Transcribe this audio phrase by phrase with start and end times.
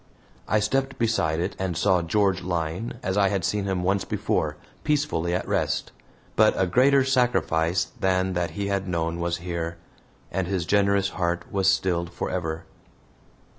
[0.47, 4.57] I stepped beside it and saw George lying, as I had seen him once before,
[4.83, 5.91] peacefully at rest.
[6.35, 9.77] But a greater sacrifice than that he had known was here,
[10.31, 12.65] and his generous heart was stilled forever.